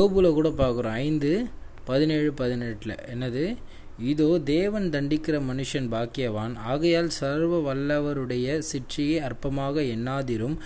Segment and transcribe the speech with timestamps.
[0.00, 0.90] யோபுல கூட பார்க்குறோம்.
[0.90, 1.46] ஐந்து
[1.84, 2.94] பதினேழு பதினெட்டில்.
[2.94, 3.56] என்னது?
[3.98, 6.56] இதோ தேவன் தண்டிக்கிற மனுஷன் பாக்கியவான்.
[6.56, 10.56] ஆகையால் சர்வ வல்லவருடைய சிற்றியை அற்பமாக எண்ணாதிரும்.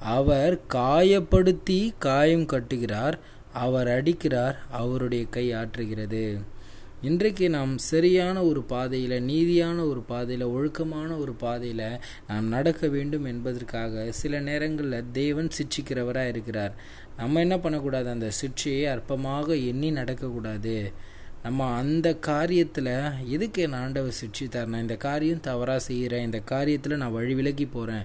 [0.00, 3.12] அவர் காயப்படுத்தி காயம் கட்டுகிறார்.
[3.52, 4.56] அவர் அடிக்கிறார்.
[4.70, 6.40] அவருடைய கை ஆற்றுகிறது.
[7.02, 14.12] இன்றைக்கு நாம் சரியான ஒரு பாதையில் நீதியான ஒரு பாதையில் ஒழுக்கமான ஒரு பாதையில் நாம் நடக்க வேண்டும் என்பதற்காக
[14.12, 16.74] சில நேரங்களில் தேவன் சிட்சிக்கிறவராக இருக்கிறார்.
[17.16, 18.08] நம்ம என்ன பண்ணக்கூடாது?
[18.08, 20.92] அந்த சிட்சியை அற்பமாக எண்ணி நடக்கக்கூடாது.
[21.42, 22.88] நம்ம அந்த காரியத்தில்
[23.26, 28.04] எதுக்கு என் ஆண்டவர் சிட்சித்தார் நான் இந்த காரியம் தவறாக செய்கிறேன் இந்த காரியத்தில் நான் வழி விலகி போகிறேன்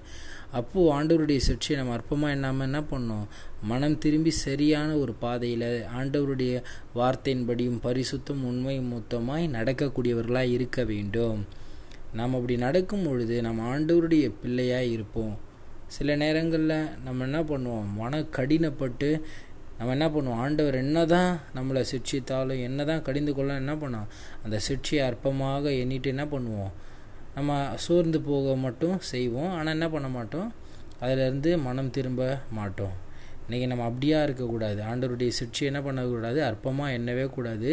[0.50, 3.26] அப்போது ஆண்டவருடைய சிட்சியை நம்ம அற்பமாக என்னாமல் என்ன பண்ணோம்?
[3.62, 6.62] மனம் திரும்பி சரியான ஒரு பாதையில் ஆண்டவருடைய
[6.94, 11.40] வார்த்தையின்படியும் பரிசுத்தம் உண்மை மொத்தமாய் நடக்கக்கூடியவர்களாக இருக்க வேண்டும்.
[12.12, 15.34] நாம் அப்படி நடக்கும் பொழுது நம்ம ஆண்டவருடைய பிள்ளையாக இருப்போம்.
[15.86, 17.90] சில நேரங்களில் நம்ம என்ன பண்ணுவோம்?
[17.94, 19.10] மன கடினப்பட்டு
[19.78, 20.40] நம்ம என்ன பண்ணுவோம்?
[20.44, 24.06] ஆண்டவர் என்ன தான் நம்மளை சிட்சித்தாலும் என்ன தான் கடிந்து கொள்ள என்ன பண்ணோம்
[24.44, 26.72] அந்த சிட்சியை அற்பமாக எண்ணிட்டு என்ன பண்ணுவோம்?
[27.34, 29.50] நம்ம சோர்ந்து போக மட்டும் செய்வோம்.
[29.50, 30.48] ஆனால் என்ன பண்ண மாட்டோம்?
[31.00, 32.94] அதிலிருந்து மனம் திரும்ப மாட்டோம்.
[33.46, 34.80] இன்றைக்கி நம்ம அப்படியா இருக்கக்கூடாது.
[34.82, 36.40] ஆண்டவருடைய சிக்ஷை என்ன பண்ணக்கூடாது?
[36.42, 37.72] அற்பமாக எண்ணவே கூடாது.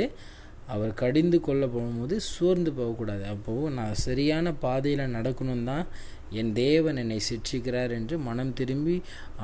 [0.74, 3.24] அவர் கடிந்து கொள்ள போகும்போது சோர்ந்து போகக்கூடாது.
[3.34, 5.86] அப்போது நான் சரியான பாதையில் நடக்கணும் தான்
[6.40, 8.96] என் தேவன் என்னை சிற்றிக்கிறார் என்று மனம் திரும்பி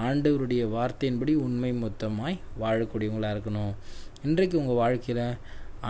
[0.05, 3.73] ஆண்டவருடைய வார்த்தையின்படி உண்மை மொத்தமாய் வாழக்கூடியவங்களாக இருக்கணும்.
[4.27, 5.25] இன்றைக்கு உங்கள் வாழ்க்கையில்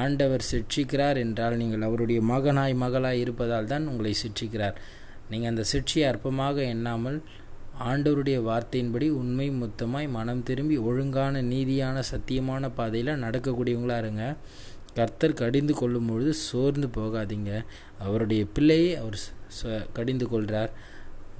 [0.01, 4.75] ஆண்டவர் சிற்றிக்கிறார் என்றால் நீங்கள் அவருடைய மகனாய் மகளாய் இருப்பதால் தான் உங்களை சிற்றிக்கிறார்
[5.29, 7.17] நீங்கள் அந்த சிற்றியை அற்பமாக எண்ணாமல்
[7.89, 14.25] ஆண்டவருடைய வார்த்தையின்படி உண்மை மொத்தமாய் மனம் திரும்பி ஒழுங்கான நீதியான சத்தியமான பாதையில் நடக்கக்கூடியவங்களாக இருங்க.
[14.99, 17.51] கர்த்தர் கடிந்து கொள்ளும் பொழுது சோர்ந்து போகாதீங்க.
[18.05, 19.17] அவருடைய பிள்ளையை அவர்
[19.97, 20.71] கடிந்து கொள்கிறார்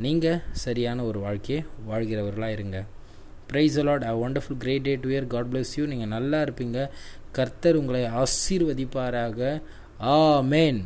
[0.06, 2.80] நீங்கள் சரியான ஒரு வாழ்க்கையை வாழ்கிறவர்களாக இருங்க.
[3.50, 6.80] Praise a lot a wonderful great day to year God bless you நீங்கள் நல்லா இருப்பீங்க.
[7.38, 9.40] கர்த்தர் உங்களை ஆசீர்வதிப்பாராக.
[10.12, 10.16] ஆ
[10.54, 10.82] மேன்